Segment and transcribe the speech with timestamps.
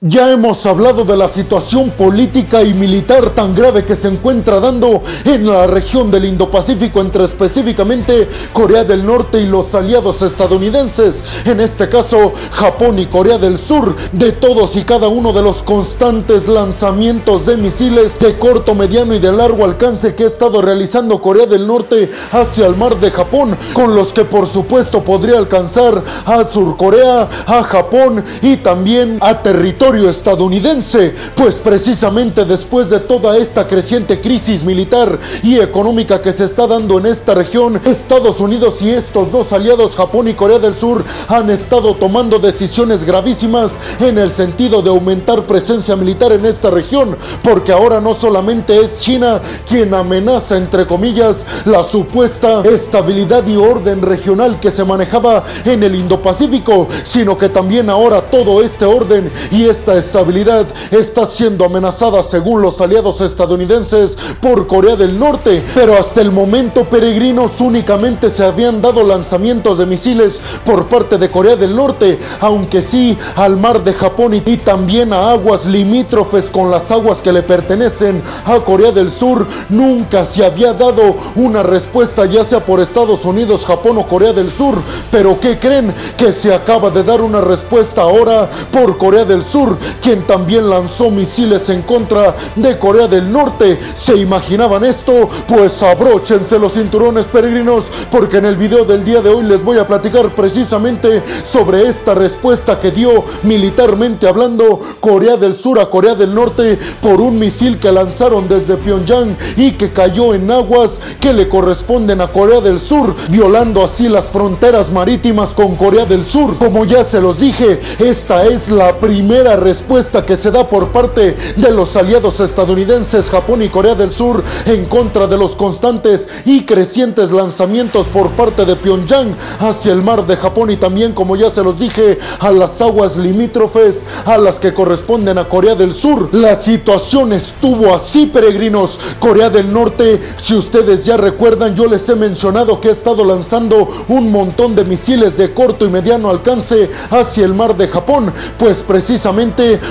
[0.00, 5.02] Ya hemos hablado de la situación política y militar tan grave que se encuentra dando
[5.24, 11.58] en la región del Indo-Pacífico entre específicamente Corea del Norte y los aliados estadounidenses, en
[11.58, 16.46] este caso Japón y Corea del Sur, de todos y cada uno de los constantes
[16.46, 21.46] lanzamientos de misiles de corto, mediano y de largo alcance que ha estado realizando Corea
[21.46, 26.46] del Norte hacia el mar de Japón, con los que por supuesto podría alcanzar a
[26.46, 33.66] Sur Corea, a Japón y también a territorio estadounidense, pues precisamente después de toda esta
[33.66, 38.90] creciente crisis militar y económica que se está dando en esta región, Estados Unidos y
[38.90, 44.30] estos dos aliados, Japón y Corea del Sur, han estado tomando decisiones gravísimas en el
[44.30, 49.94] sentido de aumentar presencia militar en esta región, porque ahora no solamente es China quien
[49.94, 56.88] amenaza, entre comillas, la supuesta estabilidad y orden regional que se manejaba en el Indo-Pacífico,
[57.04, 62.60] sino que también ahora todo este orden y este esta estabilidad está siendo amenazada según
[62.60, 68.82] los aliados estadounidenses por Corea del Norte, pero hasta el momento peregrinos únicamente se habían
[68.82, 73.94] dado lanzamientos de misiles por parte de Corea del Norte, aunque sí al mar de
[73.94, 79.12] Japón y, también a aguas limítrofes con las aguas que le pertenecen a Corea del
[79.12, 84.32] Sur, nunca se había dado una respuesta ya sea por Estados Unidos, Japón o Corea
[84.32, 84.74] del Sur,
[85.12, 85.94] pero ¿qué creen?
[86.16, 89.67] Que se acaba de dar una respuesta ahora por Corea del Sur
[90.00, 93.78] quien también lanzó misiles en contra de Corea del Norte.
[93.94, 95.28] ¿Se imaginaban esto?
[95.46, 99.78] Pues abróchense los cinturones peregrinos, porque en el video del día de hoy les voy
[99.78, 106.14] a platicar precisamente sobre esta respuesta que dio militarmente hablando Corea del Sur a Corea
[106.14, 111.32] del Norte por un misil que lanzaron desde Pyongyang y que cayó en aguas que
[111.32, 116.58] le corresponden a Corea del Sur, violando así las fronteras marítimas con Corea del Sur.
[116.58, 121.36] Como ya se los dije, esta es la primera respuesta que se da por parte
[121.56, 126.64] de los aliados estadounidenses Japón y Corea del Sur en contra de los constantes y
[126.64, 131.50] crecientes lanzamientos por parte de Pyongyang hacia el mar de Japón y también, como ya
[131.50, 136.28] se los dije, a las aguas limítrofes a las que corresponden a Corea del Sur.
[136.32, 138.98] La situación estuvo así, peregrinos.
[139.18, 143.88] Corea del Norte, si ustedes ya recuerdan, yo les he mencionado que ha estado lanzando
[144.08, 148.82] un montón de misiles de corto y mediano alcance hacia el mar de Japón, pues
[148.82, 149.47] precisamente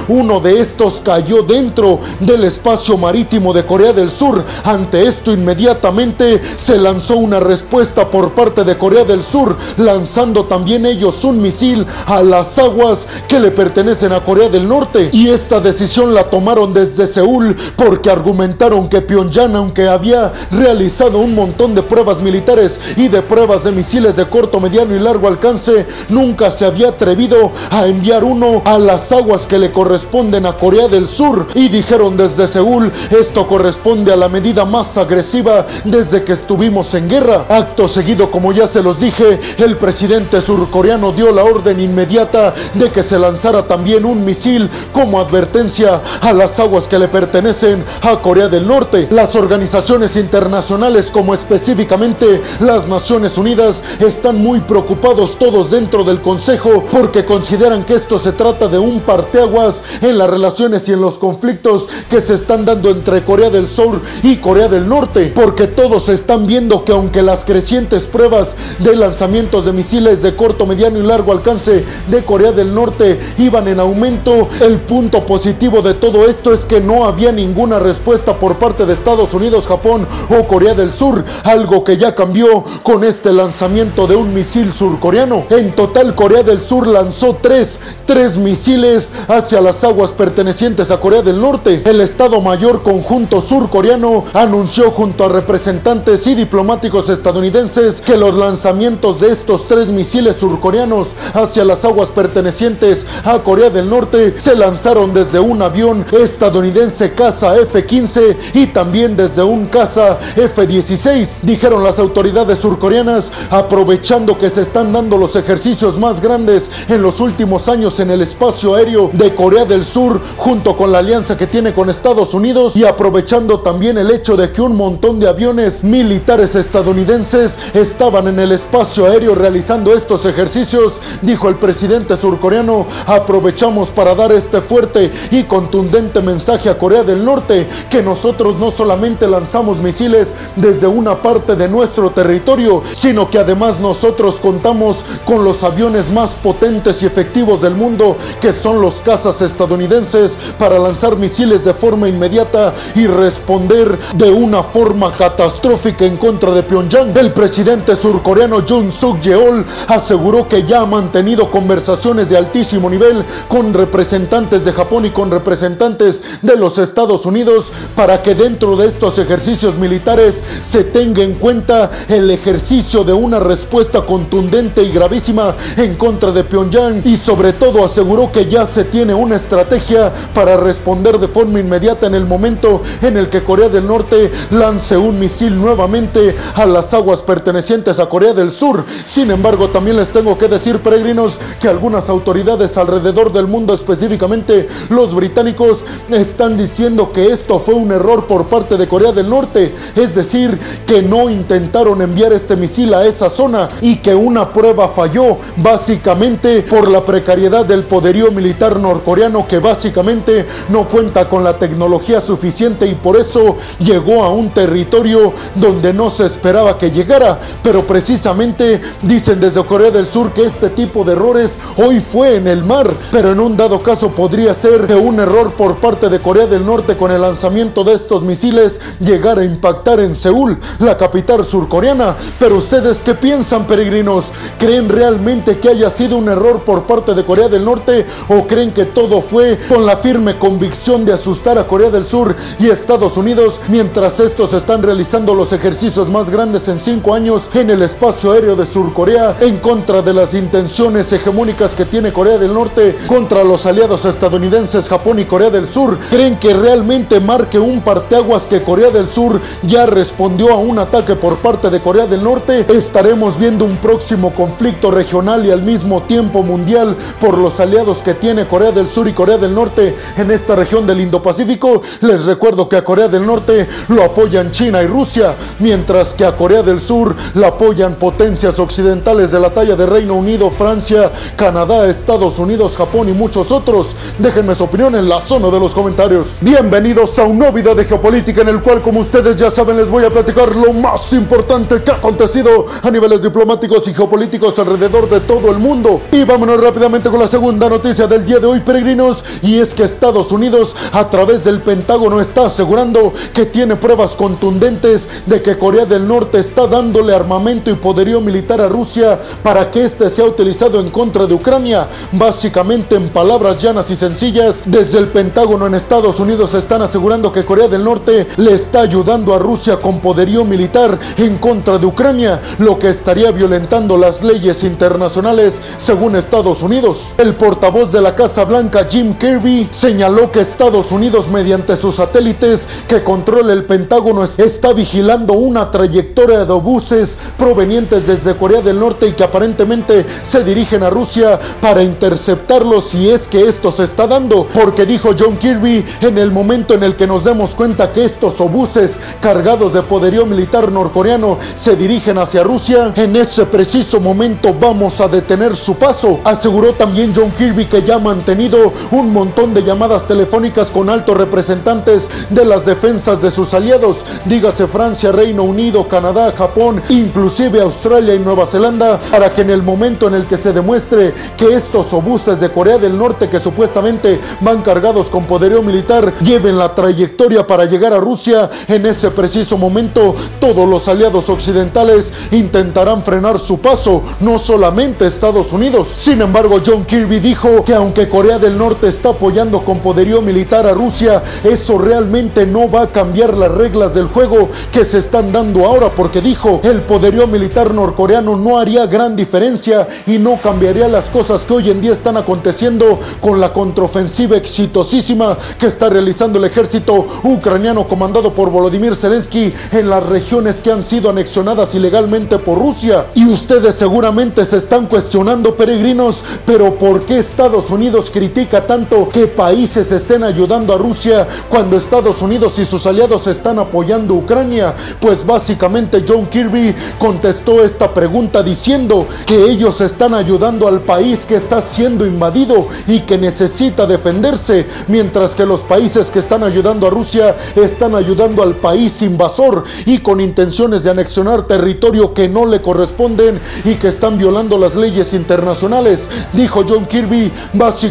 [0.08, 4.44] uno de estos cayó dentro del espacio marítimo de Corea del Sur.
[4.64, 10.86] Ante esto inmediatamente se lanzó una respuesta por parte de Corea del Sur, lanzando también
[10.86, 15.10] ellos un misil a las aguas que le pertenecen a Corea del Norte.
[15.12, 21.34] Y esta decisión la tomaron desde Seúl porque argumentaron que Pyongyang, aunque había realizado un
[21.34, 25.86] montón de pruebas militares y de pruebas de misiles de corto, mediano y largo alcance,
[26.10, 30.88] nunca se había atrevido a enviar uno a las aguas que le corresponden a Corea
[30.88, 36.34] del Sur y dijeron desde Seúl, esto corresponde a la medida más agresiva desde que
[36.34, 37.46] estuvimos en guerra.
[37.50, 42.92] Acto seguido, como ya se los dije, el presidente surcoreano dio la orden inmediata de
[42.92, 48.20] que se lanzara también un misil como advertencia a las aguas que le pertenecen a
[48.22, 49.08] Corea del Norte.
[49.12, 56.84] Las organizaciones internacionales, como específicamente las Naciones Unidas, están muy preocupados todos dentro del Consejo
[56.92, 61.02] porque consideran que esto se trata de un partido aguas en las relaciones y en
[61.02, 65.68] los conflictos que se están dando entre Corea del Sur y Corea del Norte, porque
[65.68, 71.00] todos están viendo que aunque las crecientes pruebas de lanzamientos de misiles de corto, mediano
[71.00, 76.26] y largo alcance de Corea del Norte iban en aumento, el punto positivo de todo
[76.26, 80.74] esto es que no había ninguna respuesta por parte de Estados Unidos, Japón o Corea
[80.74, 85.46] del Sur, algo que ya cambió con este lanzamiento de un misil surcoreano.
[85.50, 91.22] En total, Corea del Sur lanzó tres, tres misiles hacia las aguas pertenecientes a Corea
[91.22, 91.82] del Norte.
[91.86, 99.20] El Estado Mayor Conjunto Surcoreano anunció junto a representantes y diplomáticos estadounidenses que los lanzamientos
[99.20, 105.14] de estos tres misiles surcoreanos hacia las aguas pertenecientes a Corea del Norte se lanzaron
[105.14, 112.60] desde un avión estadounidense caza F-15 y también desde un caza F-16, dijeron las autoridades
[112.60, 118.12] surcoreanas, aprovechando que se están dando los ejercicios más grandes en los últimos años en
[118.12, 122.34] el espacio aéreo de Corea del Sur junto con la alianza que tiene con Estados
[122.34, 128.28] Unidos y aprovechando también el hecho de que un montón de aviones militares estadounidenses estaban
[128.28, 134.62] en el espacio aéreo realizando estos ejercicios, dijo el presidente surcoreano, aprovechamos para dar este
[134.62, 140.88] fuerte y contundente mensaje a Corea del Norte que nosotros no solamente lanzamos misiles desde
[140.88, 147.02] una parte de nuestro territorio, sino que además nosotros contamos con los aviones más potentes
[147.04, 152.74] y efectivos del mundo que son los los estadounidenses para lanzar misiles de forma inmediata
[152.96, 157.16] y responder de una forma catastrófica en contra de Pyongyang.
[157.18, 163.24] El presidente surcoreano Jun Suk Yeol aseguró que ya ha mantenido conversaciones de altísimo nivel
[163.48, 168.88] con representantes de Japón y con representantes de los Estados Unidos para que dentro de
[168.88, 175.56] estos ejercicios militares se tenga en cuenta el ejercicio de una respuesta contundente y gravísima
[175.78, 180.58] en contra de Pyongyang y sobre todo aseguró que ya se tiene una estrategia para
[180.58, 185.20] responder de forma inmediata en el momento en el que Corea del Norte lance un
[185.20, 188.86] misil nuevamente a las aguas pertenecientes a Corea del Sur.
[189.06, 194.68] Sin embargo, también les tengo que decir, peregrinos, que algunas autoridades alrededor del mundo, específicamente
[194.90, 199.76] los británicos, están diciendo que esto fue un error por parte de Corea del Norte.
[199.96, 204.90] Es decir, que no intentaron enviar este misil a esa zona y que una prueba
[204.90, 211.58] falló, básicamente por la precariedad del poderío militar norcoreano que básicamente no cuenta con la
[211.58, 217.40] tecnología suficiente y por eso llegó a un territorio donde no se esperaba que llegara.
[217.64, 222.48] Pero precisamente dicen desde Corea del Sur que este tipo de errores hoy fue en
[222.48, 226.20] el mar, pero en un dado caso podría ser que un error por parte de
[226.20, 230.98] Corea del Norte con el lanzamiento de estos misiles llegara a impactar en Seúl, la
[230.98, 232.16] capital surcoreana.
[232.40, 234.32] Pero ustedes qué piensan, peregrinos?
[234.58, 238.67] ¿Creen realmente que haya sido un error por parte de Corea del Norte o creen
[238.72, 243.18] que todo fue con la firme convicción de asustar a Corea del Sur y Estados
[243.18, 248.32] Unidos mientras estos están realizando los ejercicios más grandes en cinco años en el espacio
[248.32, 253.44] aéreo de Surcorea en contra de las intenciones hegemónicas que tiene Corea del Norte contra
[253.44, 255.98] los aliados estadounidenses Japón y Corea del Sur?
[256.10, 261.16] ¿Creen que realmente marque un parteaguas que Corea del Sur ya respondió a un ataque
[261.16, 262.66] por parte de Corea del Norte?
[262.70, 268.14] Estaremos viendo un próximo conflicto regional y al mismo tiempo mundial por los aliados que
[268.14, 271.84] tiene Corea del Sur y Corea del Norte en esta región del Indo-Pacífico.
[272.02, 276.36] Les recuerdo que a Corea del Norte lo apoyan China y Rusia, mientras que a
[276.36, 281.88] Corea del Sur la apoyan potencias occidentales de la talla de Reino Unido, Francia, Canadá,
[281.88, 283.96] Estados Unidos, Japón y muchos otros.
[284.18, 286.38] Déjenme su opinión en la zona de los comentarios.
[286.42, 289.90] Bienvenidos a un nuevo video de geopolítica en el cual, como ustedes ya saben, les
[289.90, 295.08] voy a platicar lo más importante que ha acontecido a niveles diplomáticos y geopolíticos alrededor
[295.08, 296.02] de todo el mundo.
[296.12, 299.84] Y vámonos rápidamente con la segunda noticia del día de hoy, peregrinos, y es que
[299.84, 305.86] Estados Unidos, a través del Pentágono, está asegurando que tiene pruebas contundentes de que Corea
[305.86, 310.80] del Norte está dándole armamento y poderío militar a Rusia para que éste sea utilizado
[310.80, 311.88] en contra de Ucrania.
[312.12, 317.46] Básicamente, en palabras llanas y sencillas, desde el Pentágono en Estados Unidos están asegurando que
[317.46, 322.42] Corea del Norte le está ayudando a Rusia con poderío militar en contra de Ucrania,
[322.60, 327.16] lo que estaría violentando las leyes internacionales según Estados Unidos.
[327.18, 332.68] El portavoz de la Casa Blanca, Jim Kirby, señaló que Estados Unidos, mediante sus satélites
[332.88, 339.08] que controla el Pentágono, está vigilando una trayectoria de obuses provenientes desde Corea del Norte
[339.08, 344.08] y que aparentemente se dirigen a Rusia para interceptarlos si es que esto se está
[344.08, 348.06] dando, porque dijo John Kirby, en el momento en el que nos demos cuenta que
[348.06, 354.54] estos obuses cargados de poderío militar norcoreano se dirigen hacia Rusia, en ese preciso momento
[354.54, 356.20] vamos a detener su paso.
[356.24, 362.10] Aseguró también John Kirby que ha mantenido un montón de llamadas telefónicas con altos representantes
[362.32, 368.20] de las defensas de sus aliados, dígase Francia, Reino Unido, Canadá, Japón, inclusive Australia y
[368.20, 372.40] Nueva Zelanda, para que en el momento en el que se demuestre que estos obuses
[372.40, 377.66] de Corea del Norte que supuestamente van cargados con poderío militar lleven la trayectoria para
[377.66, 384.02] llegar a Rusia, en ese preciso momento todos los aliados occidentales intentarán frenar su paso,
[384.22, 385.88] no solamente Estados Unidos.
[385.88, 390.66] Sin embargo, John Kirby dijo que aunque Corea del Norte está apoyando con poderío militar
[390.66, 395.32] a Rusia, eso realmente no va a cambiar las reglas del juego que se están
[395.32, 400.88] dando ahora, porque dijo, el poderío militar norcoreano no haría gran diferencia y no cambiaría
[400.88, 406.40] las cosas que hoy en día están aconteciendo con la contraofensiva exitosísima que está realizando
[406.40, 412.40] el ejército ucraniano comandado por Volodymyr Zelensky en las regiones que han sido anexionadas ilegalmente
[412.40, 413.08] por Rusia.
[413.16, 417.70] Y ustedes seguramente se están cuestionando, peregrinos, pero ¿por qué Estados
[418.06, 423.58] Critica tanto que países estén ayudando a Rusia cuando Estados Unidos y sus aliados están
[423.58, 424.76] apoyando a Ucrania?
[425.02, 431.38] Pues básicamente John Kirby contestó esta pregunta diciendo que ellos están ayudando al país que
[431.38, 436.92] está siendo invadido y que necesita defenderse, mientras que los países que están ayudando a
[436.92, 442.62] Rusia están ayudando al país invasor y con intenciones de anexionar territorio que no le
[442.62, 447.32] corresponden y que están violando las leyes internacionales, dijo John Kirby.
[447.54, 447.87] Básicamente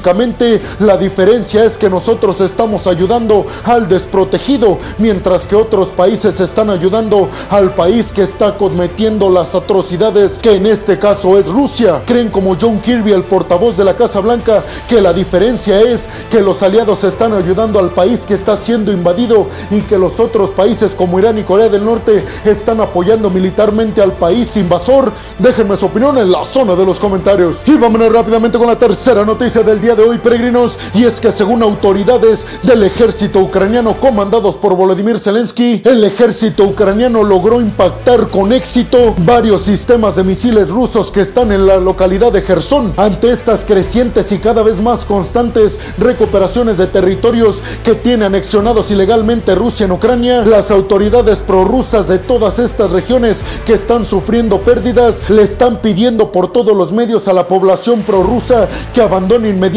[0.80, 7.28] La diferencia es que nosotros estamos ayudando al desprotegido, mientras que otros países están ayudando
[7.50, 12.02] al país que está cometiendo las atrocidades, que en este caso es Rusia.
[12.06, 16.42] Creen como John Kirby, el portavoz de la Casa Blanca, que la diferencia es que
[16.42, 20.94] los aliados están ayudando al país que está siendo invadido y que los otros países
[20.94, 25.12] como Irán y Corea del Norte están apoyando militarmente al país invasor.
[25.38, 27.62] Déjenme su opinión en la zona de los comentarios.
[27.66, 31.30] Y vámonos rápidamente con la tercera noticia del día de hoy, peregrinos, y es que
[31.30, 38.52] según autoridades del ejército ucraniano comandados por Volodymyr Zelensky, el ejército ucraniano logró impactar con
[38.52, 42.94] éxito varios sistemas de misiles rusos que están en la localidad de Gerson.
[42.96, 49.54] Ante estas crecientes y cada vez más constantes recuperaciones de territorios que tiene anexionados ilegalmente
[49.54, 55.42] Rusia en Ucrania, las autoridades prorrusas de todas estas regiones que están sufriendo pérdidas le
[55.42, 59.75] están pidiendo por todos los medios a la población prorrusa que abandone inmediatamente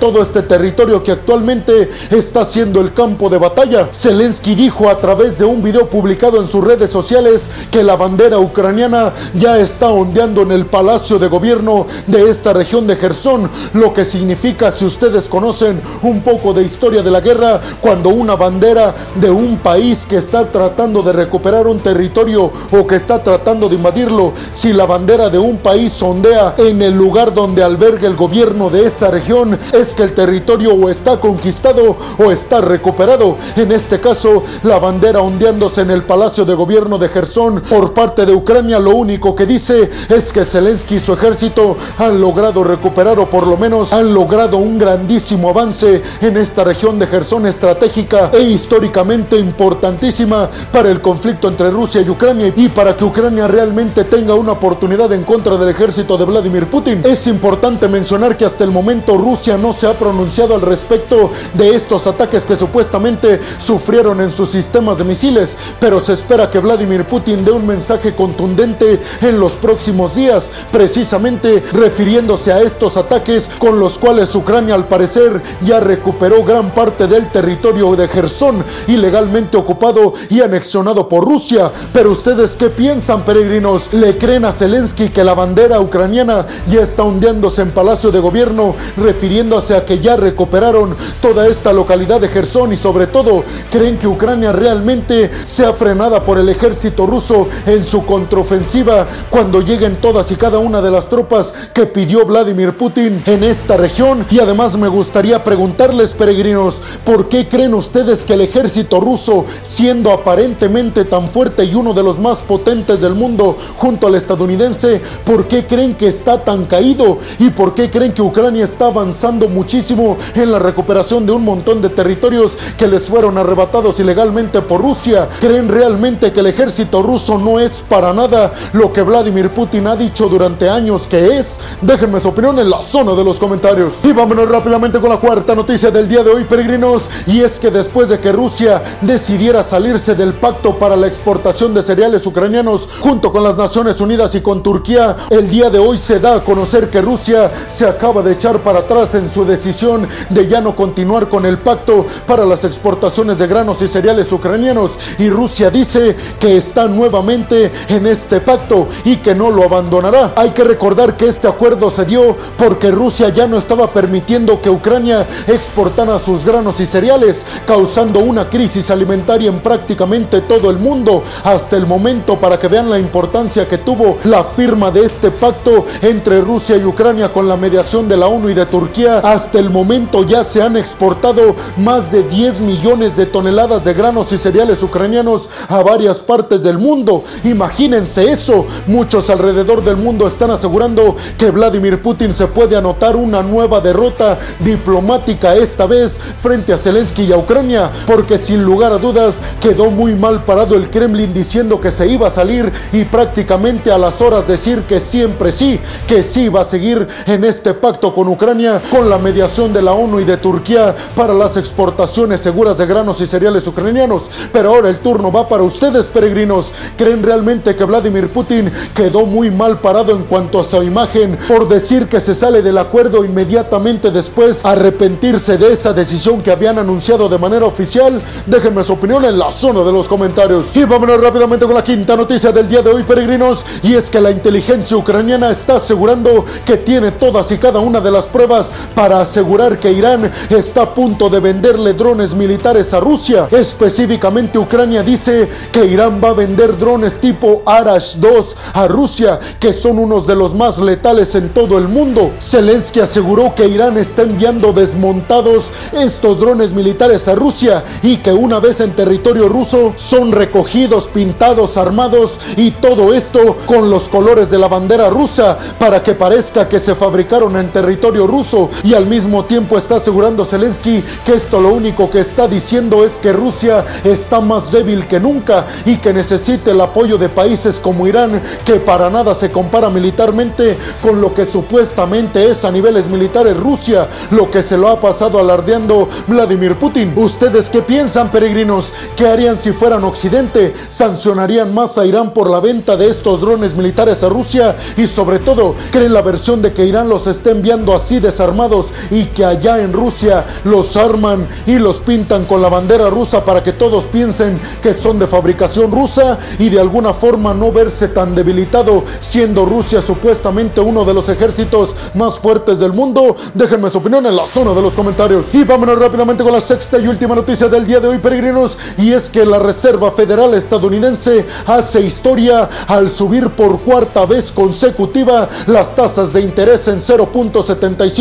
[0.00, 3.88] todo este territorio que actualmente está siendo el campo de batalla.
[3.92, 8.38] Zelensky dijo a través de un video publicado en sus redes sociales que la bandera
[8.38, 13.92] ucraniana ya está ondeando en el palacio de gobierno de esta región de Gerson, lo
[13.92, 18.94] que significa, si ustedes conocen un poco de historia de la guerra, cuando una bandera
[19.16, 23.76] de un país que está tratando de recuperar un territorio o que está tratando de
[23.76, 28.70] invadirlo, si la bandera de un país ondea en el lugar donde alberga el gobierno
[28.70, 29.23] de esa región,
[29.72, 33.38] es que el territorio o está conquistado o está recuperado.
[33.56, 38.26] En este caso, la bandera ondeándose en el palacio de gobierno de Gerson por parte
[38.26, 43.18] de Ucrania, lo único que dice es que Zelensky y su ejército han logrado recuperar
[43.18, 48.30] o por lo menos han logrado un grandísimo avance en esta región de Gerson estratégica
[48.30, 54.04] e históricamente importantísima para el conflicto entre Rusia y Ucrania y para que Ucrania realmente
[54.04, 57.00] tenga una oportunidad en contra del ejército de Vladimir Putin.
[57.04, 61.74] Es importante mencionar que hasta el momento Rusia no se ha pronunciado al respecto de
[61.74, 67.04] estos ataques que supuestamente sufrieron en sus sistemas de misiles, pero se espera que Vladimir
[67.04, 73.78] Putin dé un mensaje contundente en los próximos días, precisamente refiriéndose a estos ataques con
[73.78, 80.14] los cuales Ucrania al parecer ya recuperó gran parte del territorio de Gerson, ilegalmente ocupado
[80.30, 81.70] y anexionado por Rusia.
[81.92, 83.92] Pero ustedes qué piensan, peregrinos?
[83.92, 88.74] ¿Le creen a Zelensky que la bandera ucraniana ya está hundiéndose en Palacio de Gobierno,
[88.96, 94.06] refiriéndose a que ya recuperaron toda esta localidad de Gerson y sobre todo creen que
[94.06, 100.36] Ucrania realmente sea frenada por el ejército ruso en su contraofensiva cuando lleguen todas y
[100.36, 104.26] cada una de las tropas que pidió Vladimir Putin en esta región?
[104.30, 110.12] Y además me gustaría preguntarles, peregrinos, ¿por qué creen ustedes que el ejército ruso, siendo
[110.12, 115.46] aparentemente tan fuerte y uno de los más potentes del mundo junto al estadounidense, ¿por
[115.46, 117.18] qué creen que está tan caído?
[117.38, 121.82] ¿Y por qué creen que Ucrania está avanzando muchísimo en la recuperación de un montón
[121.82, 125.28] de territorios que les fueron arrebatados ilegalmente por Rusia?
[125.40, 129.96] ¿Creen realmente que el ejército ruso no es para nada lo que Vladimir Putin ha
[129.96, 131.58] dicho durante años que es?
[131.80, 134.04] Déjenme su opinión en la zona de los comentarios.
[134.04, 137.70] Y vámonos rápidamente con la cuarta noticia del día de hoy, peregrinos, y es que
[137.70, 143.32] después de que Rusia decidiera salirse del pacto para la exportación de cereales ucranianos junto
[143.32, 146.90] con las Naciones Unidas y con Turquía, el día de hoy se da a conocer
[146.90, 151.28] que Rusia se acaba de echar para atrás en su decisión de ya no continuar
[151.28, 156.56] con el pacto para las exportaciones de granos y cereales ucranianos y Rusia dice que
[156.56, 160.32] está nuevamente en este pacto y que no lo abandonará.
[160.36, 164.70] Hay que recordar que este acuerdo se dio porque Rusia ya no estaba permitiendo que
[164.70, 171.22] Ucrania exportara sus granos y cereales, causando una crisis alimentaria en prácticamente todo el mundo.
[171.44, 175.86] Hasta el momento, para que vean la importancia que tuvo la firma de este pacto
[176.02, 179.70] entre Rusia y Ucrania con la mediación de la ONU y de Turquía, hasta el
[179.70, 184.82] momento ya se han exportado más de 10 millones de toneladas de granos y cereales
[184.82, 187.24] ucranianos a varias partes del mundo.
[187.44, 188.66] Imagínense eso.
[188.86, 194.38] Muchos alrededor del mundo están asegurando que Vladimir Putin se puede anotar una nueva derrota
[194.60, 199.90] diplomática esta vez frente a Zelensky y a Ucrania, porque sin lugar a dudas quedó
[199.90, 204.20] muy mal parado el Kremlin diciendo que se iba a salir y prácticamente a las
[204.20, 208.53] horas decir que siempre sí, que sí va a seguir en este pacto con Ucrania
[208.88, 213.20] con la mediación de la ONU y de Turquía para las exportaciones seguras de granos
[213.20, 214.30] y cereales ucranianos.
[214.52, 216.72] Pero ahora el turno va para ustedes, peregrinos.
[216.96, 221.66] ¿Creen realmente que Vladimir Putin quedó muy mal parado en cuanto a su imagen por
[221.66, 227.28] decir que se sale del acuerdo inmediatamente después arrepentirse de esa decisión que habían anunciado
[227.28, 228.22] de manera oficial?
[228.46, 230.76] Déjenme su opinión en la zona de los comentarios.
[230.76, 233.66] Y vámonos rápidamente con la quinta noticia del día de hoy, peregrinos.
[233.82, 238.12] Y es que la inteligencia ucraniana está asegurando que tiene todas y cada una de
[238.12, 243.00] las pruebas pruebas para asegurar que Irán está a punto de venderle drones militares a
[243.00, 243.48] Rusia.
[243.50, 249.72] Específicamente Ucrania dice que Irán va a vender drones tipo Arash 2 a Rusia, que
[249.72, 252.32] son unos de los más letales en todo el mundo.
[252.38, 258.60] Zelensky aseguró que Irán está enviando desmontados estos drones militares a Rusia y que una
[258.60, 264.58] vez en territorio ruso son recogidos, pintados, armados y todo esto con los colores de
[264.58, 268.33] la bandera rusa para que parezca que se fabricaron en territorio ruso
[268.82, 273.12] y al mismo tiempo está asegurando Zelensky que esto lo único que está diciendo es
[273.12, 278.08] que Rusia está más débil que nunca y que necesita el apoyo de países como
[278.08, 283.56] Irán que para nada se compara militarmente con lo que supuestamente es a niveles militares
[283.56, 287.12] Rusia, lo que se lo ha pasado alardeando Vladimir Putin.
[287.14, 288.92] ¿Ustedes qué piensan, peregrinos?
[289.14, 290.74] ¿Qué harían si fueran Occidente?
[290.88, 294.76] ¿Sancionarían más a Irán por la venta de estos drones militares a Rusia?
[294.96, 299.26] Y sobre todo, ¿creen la versión de que Irán los esté enviando así desarmados y
[299.26, 303.72] que allá en Rusia los arman y los pintan con la bandera rusa para que
[303.72, 309.04] todos piensen que son de fabricación rusa y de alguna forma no verse tan debilitado
[309.20, 313.36] siendo Rusia supuestamente uno de los ejércitos más fuertes del mundo?
[313.54, 315.54] Déjenme su opinión en la zona de los comentarios.
[315.54, 319.12] Y vámonos rápidamente con la sexta y última noticia del día de hoy, peregrinos, y
[319.12, 325.94] es que la Reserva Federal estadounidense hace historia al subir por cuarta vez consecutiva las
[325.94, 328.13] tasas de interés en 0.75%.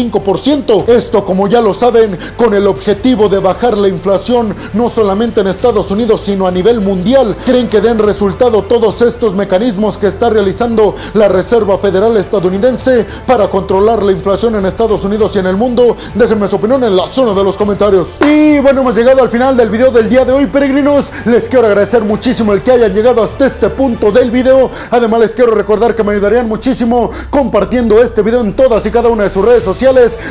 [0.88, 5.47] Esto, como ya lo saben, con el objetivo de bajar la inflación no solamente en
[5.47, 7.35] Estados Unidos, sino a nivel mundial.
[7.45, 13.50] ¿Creen que den resultado todos estos mecanismos que está realizando la Reserva Federal estadounidense para
[13.50, 15.95] controlar la inflación en Estados Unidos y en el mundo?
[16.15, 18.17] Déjenme su opinión en la zona de los comentarios.
[18.21, 21.12] Y bueno, hemos llegado al final del video del día de hoy, peregrinos.
[21.25, 24.71] Les quiero agradecer muchísimo el que hayan llegado hasta este punto del video.
[24.89, 29.09] Además, les quiero recordar que me ayudarían muchísimo compartiendo este video en todas y cada
[29.09, 29.73] una de sus redes sociales,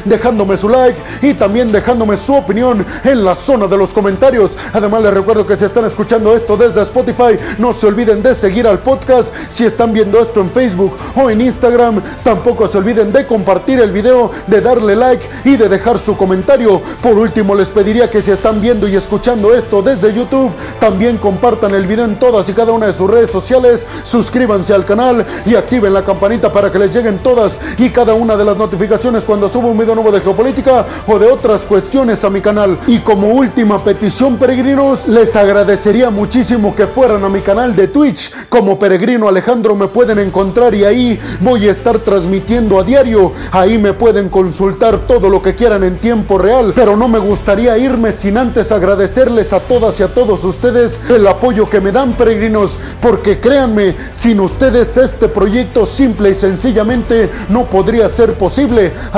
[0.04, 4.56] dejándome su like y también dejándome su opinión en la zona de los comentarios.
[4.72, 8.66] Además, les recuerdo que si están escuchando esto desde Spotify, no se olviden de seguir
[8.66, 9.34] al podcast.
[9.48, 13.92] Si están viendo esto en Facebook o en Instagram, tampoco se olviden de compartir el
[13.92, 16.80] video, de darle like y de dejar su comentario.
[17.02, 21.74] Por último, les pediría que si están viendo y escuchando esto desde YouTube, también compartan
[21.74, 25.54] el video en todas y cada una de sus redes sociales, suscríbanse al canal y
[25.54, 29.48] activen la campanita para que les lleguen todas y cada una de las notificaciones cuando
[29.48, 32.78] subo un video nuevo de geopolítica o de otras cuestiones a mi canal.
[32.86, 38.30] Y como última petición, peregrinos, les agradecería muchísimo que fueran a mi canal de Twitch.
[38.50, 43.32] Como peregrino Alejandro me pueden encontrar y ahí voy a estar transmitiendo a diario.
[43.52, 46.74] Ahí me pueden consultar todo lo que quieran en tiempo real.
[46.76, 51.26] Pero no me gustaría irme sin antes agradecerles a todas y a todos ustedes el
[51.26, 52.78] apoyo que me dan, peregrinos.
[53.00, 58.92] Porque créanme, sin ustedes este proyecto simple y sencillamente no podría ser posible.